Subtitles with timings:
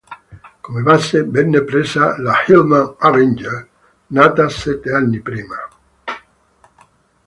[0.63, 3.67] Come base venne presa la Hillman Avenger,
[4.07, 5.57] nata sette anni prima.